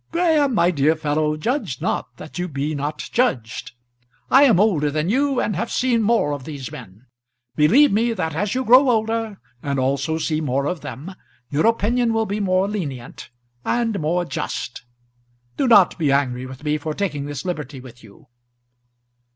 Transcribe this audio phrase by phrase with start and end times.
[0.11, 3.73] "Graham, my dear fellow, judge not that you be not judged.
[4.31, 7.05] I am older than you, and have seen more of these men.
[7.55, 11.13] Believe me that as you grow older and also see more of them,
[11.51, 13.29] your opinion will be more lenient,
[13.63, 14.85] and more just.
[15.55, 18.25] Do not be angry with me for taking this liberty with you."